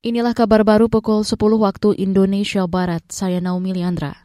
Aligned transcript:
Inilah 0.00 0.32
kabar 0.32 0.64
baru 0.64 0.88
pukul 0.88 1.28
10 1.28 1.36
waktu 1.60 1.92
Indonesia 2.00 2.64
Barat. 2.64 3.04
Saya 3.12 3.36
Naomi 3.36 3.76
Liandra. 3.76 4.24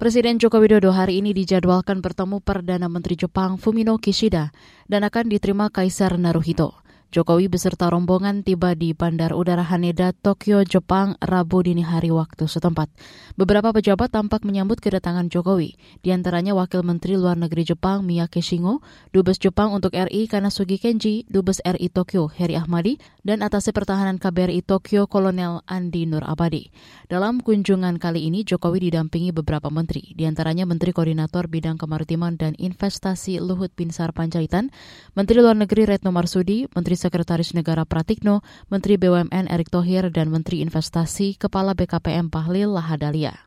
Presiden 0.00 0.40
Joko 0.40 0.64
Widodo 0.64 0.96
hari 0.96 1.20
ini 1.20 1.36
dijadwalkan 1.36 2.00
bertemu 2.00 2.40
Perdana 2.40 2.88
Menteri 2.88 3.12
Jepang 3.12 3.60
Fumino 3.60 4.00
Kishida 4.00 4.48
dan 4.88 5.04
akan 5.04 5.28
diterima 5.28 5.68
Kaisar 5.68 6.16
Naruhito. 6.16 6.80
Jokowi 7.14 7.46
beserta 7.46 7.86
rombongan 7.86 8.42
tiba 8.42 8.74
di 8.74 8.90
Bandar 8.90 9.38
Udara 9.38 9.62
Haneda, 9.62 10.10
Tokyo, 10.10 10.66
Jepang, 10.66 11.14
Rabu 11.22 11.62
dini 11.62 11.86
hari 11.86 12.10
waktu 12.10 12.50
setempat. 12.50 12.90
Beberapa 13.38 13.70
pejabat 13.70 14.10
tampak 14.10 14.42
menyambut 14.42 14.82
kedatangan 14.82 15.30
Jokowi, 15.30 15.78
di 16.02 16.10
antaranya 16.10 16.58
Wakil 16.58 16.82
Menteri 16.82 17.14
Luar 17.14 17.38
Negeri 17.38 17.70
Jepang 17.70 18.02
Miyake 18.02 18.42
Shingo, 18.42 18.82
Dubes 19.14 19.38
Jepang 19.38 19.70
untuk 19.70 19.94
RI 19.94 20.26
Kanasugi 20.26 20.82
Kenji, 20.82 21.22
Dubes 21.30 21.62
RI 21.62 21.86
Tokyo 21.86 22.26
Heri 22.26 22.58
Ahmadi, 22.58 22.98
dan 23.22 23.46
Atase 23.46 23.70
Pertahanan 23.70 24.18
KBRI 24.18 24.66
Tokyo 24.66 25.06
Kolonel 25.06 25.62
Andi 25.70 26.10
Nur 26.10 26.26
Abadi. 26.26 26.74
Dalam 27.06 27.38
kunjungan 27.46 28.02
kali 28.02 28.26
ini, 28.26 28.42
Jokowi 28.42 28.90
didampingi 28.90 29.30
beberapa 29.30 29.70
menteri, 29.70 30.18
di 30.18 30.26
antaranya 30.26 30.66
Menteri 30.66 30.90
Koordinator 30.90 31.46
Bidang 31.46 31.78
Kemaritiman 31.78 32.34
dan 32.34 32.58
Investasi 32.58 33.38
Luhut 33.38 33.70
Binsar 33.70 34.10
Panjaitan, 34.10 34.74
Menteri 35.14 35.38
Luar 35.38 35.54
Negeri 35.54 35.86
Retno 35.86 36.10
Marsudi, 36.10 36.66
Menteri 36.74 37.03
Sekretaris 37.04 37.52
Negara 37.52 37.84
Pratikno, 37.84 38.40
Menteri 38.72 38.96
BUMN 38.96 39.52
Erick 39.52 39.68
Thohir, 39.68 40.08
dan 40.08 40.32
Menteri 40.32 40.64
Investasi 40.64 41.36
Kepala 41.36 41.76
BKPM 41.76 42.32
Pahlil 42.32 42.72
Lahadalia. 42.72 43.44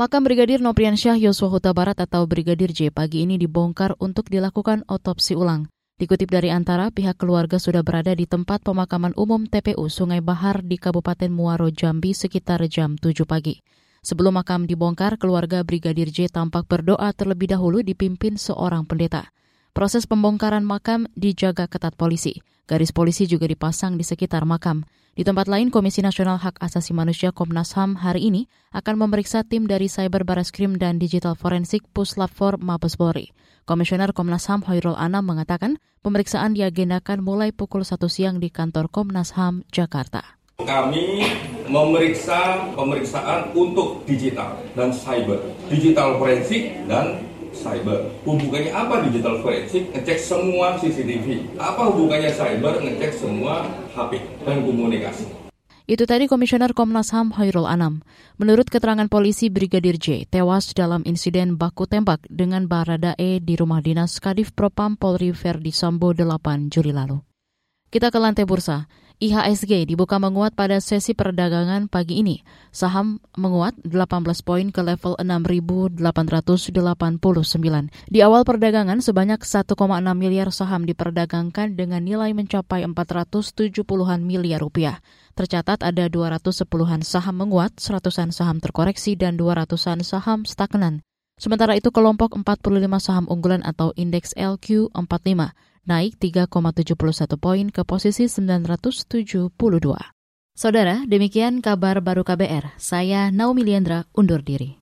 Makam 0.00 0.24
Brigadir 0.24 0.64
Nopriansyah 0.64 1.20
Yosua 1.20 1.52
Huta 1.52 1.76
Barat 1.76 2.00
atau 2.00 2.24
Brigadir 2.24 2.72
J 2.72 2.88
pagi 2.88 3.28
ini 3.28 3.36
dibongkar 3.36 4.00
untuk 4.00 4.32
dilakukan 4.32 4.88
otopsi 4.88 5.36
ulang. 5.36 5.68
Dikutip 5.96 6.28
dari 6.28 6.52
antara, 6.52 6.92
pihak 6.92 7.16
keluarga 7.16 7.56
sudah 7.56 7.80
berada 7.80 8.12
di 8.12 8.24
tempat 8.24 8.60
pemakaman 8.60 9.12
umum 9.16 9.48
TPU 9.48 9.88
Sungai 9.88 10.20
Bahar 10.20 10.60
di 10.60 10.76
Kabupaten 10.76 11.32
Muaro 11.32 11.72
Jambi 11.72 12.12
sekitar 12.12 12.64
jam 12.68 12.96
7 13.00 13.24
pagi. 13.24 13.60
Sebelum 14.04 14.36
makam 14.36 14.68
dibongkar, 14.68 15.16
keluarga 15.16 15.64
Brigadir 15.64 16.12
J 16.12 16.28
tampak 16.28 16.68
berdoa 16.68 17.12
terlebih 17.16 17.56
dahulu 17.56 17.80
dipimpin 17.80 18.36
seorang 18.36 18.84
pendeta. 18.84 19.32
Proses 19.76 20.08
pembongkaran 20.08 20.64
makam 20.64 21.04
dijaga 21.20 21.68
ketat 21.68 22.00
polisi. 22.00 22.40
Garis 22.64 22.96
polisi 22.96 23.28
juga 23.28 23.44
dipasang 23.44 24.00
di 24.00 24.08
sekitar 24.08 24.48
makam. 24.48 24.88
Di 25.12 25.20
tempat 25.20 25.52
lain, 25.52 25.68
Komisi 25.68 26.00
Nasional 26.00 26.40
Hak 26.40 26.56
Asasi 26.64 26.96
Manusia 26.96 27.28
Komnas 27.28 27.76
HAM 27.76 28.00
hari 28.00 28.32
ini 28.32 28.48
akan 28.72 28.96
memeriksa 28.96 29.44
tim 29.44 29.68
dari 29.68 29.92
Cyber 29.92 30.24
Barreskrim 30.24 30.80
dan 30.80 30.96
Digital 30.96 31.36
Forensik 31.36 31.84
Puslap 31.92 32.32
4 32.32 32.56
Mabes 32.56 32.96
Polri. 32.96 33.36
Komisioner 33.68 34.16
Komnas 34.16 34.48
HAM 34.48 34.64
Hoirul 34.64 34.96
Anam 34.96 35.28
mengatakan 35.28 35.76
pemeriksaan 36.00 36.56
diagendakan 36.56 37.20
mulai 37.20 37.52
pukul 37.52 37.84
1 37.84 38.00
siang 38.08 38.40
di 38.40 38.48
kantor 38.48 38.88
Komnas 38.88 39.36
HAM, 39.36 39.60
Jakarta. 39.68 40.40
Kami 40.56 41.20
memeriksa 41.68 42.72
pemeriksaan 42.72 43.52
untuk 43.52 44.08
digital 44.08 44.56
dan 44.72 44.88
cyber, 44.88 45.52
digital 45.68 46.16
forensik 46.16 46.72
dan 46.88 47.35
cyber. 47.56 48.12
Hubungannya 48.28 48.70
apa 48.70 49.02
digital 49.08 49.40
forensik? 49.40 49.88
Ngecek 49.96 50.18
semua 50.20 50.76
CCTV. 50.76 51.56
Apa 51.56 51.88
hubungannya 51.88 52.30
cyber? 52.30 52.78
Ngecek 52.84 53.16
semua 53.16 53.64
HP 53.96 54.20
dan 54.44 54.62
komunikasi. 54.62 55.46
Itu 55.86 56.02
tadi 56.02 56.26
Komisioner 56.26 56.74
Komnas 56.74 57.14
HAM 57.14 57.38
Hairul 57.38 57.66
Anam. 57.66 58.02
Menurut 58.42 58.66
keterangan 58.66 59.06
polisi, 59.06 59.50
Brigadir 59.54 59.98
J 60.02 60.26
tewas 60.26 60.74
dalam 60.74 61.06
insiden 61.06 61.54
baku 61.54 61.86
tembak 61.86 62.26
dengan 62.26 62.66
Barada 62.66 63.14
E 63.14 63.38
di 63.38 63.54
rumah 63.54 63.78
dinas 63.78 64.18
Kadif 64.18 64.50
Propam 64.50 64.98
Polri 64.98 65.30
Verdi 65.30 65.70
Sambo 65.70 66.10
8 66.10 66.74
Juli 66.74 66.90
lalu. 66.90 67.25
Kita 67.96 68.12
ke 68.12 68.20
lantai 68.20 68.44
bursa. 68.44 68.92
IHSG 69.24 69.88
dibuka 69.88 70.20
menguat 70.20 70.52
pada 70.52 70.84
sesi 70.84 71.16
perdagangan 71.16 71.88
pagi 71.88 72.20
ini. 72.20 72.44
Saham 72.68 73.24
menguat 73.40 73.72
18 73.88 74.20
poin 74.44 74.68
ke 74.68 74.84
level 74.84 75.16
6.889. 75.16 76.04
Di 78.12 78.20
awal 78.20 78.44
perdagangan 78.44 79.00
sebanyak 79.00 79.40
1,6 79.40 79.80
miliar 80.12 80.52
saham 80.52 80.84
diperdagangkan 80.84 81.72
dengan 81.72 82.04
nilai 82.04 82.36
mencapai 82.36 82.84
470-an 82.84 84.20
miliar 84.28 84.60
rupiah. 84.60 85.00
Tercatat 85.32 85.80
ada 85.80 86.12
210-an 86.12 87.00
saham 87.00 87.48
menguat, 87.48 87.80
100-an 87.80 88.28
saham 88.28 88.60
terkoreksi, 88.60 89.16
dan 89.16 89.40
200-an 89.40 90.04
saham 90.04 90.44
stagnan. 90.44 91.00
Sementara 91.40 91.72
itu 91.80 91.88
kelompok 91.88 92.36
45 92.36 92.76
saham 93.00 93.24
unggulan 93.32 93.64
atau 93.64 93.96
indeks 93.96 94.36
LQ45 94.36 95.56
naik 95.86 96.18
3,71 96.18 97.38
poin 97.38 97.70
ke 97.70 97.86
posisi 97.86 98.26
972. 98.26 99.54
Saudara, 100.58 101.06
demikian 101.06 101.62
kabar 101.62 102.02
baru 102.02 102.26
KBR. 102.26 102.74
Saya 102.74 103.30
Naomi 103.30 103.62
Liandra 103.62 104.10
undur 104.18 104.42
diri. 104.42 104.74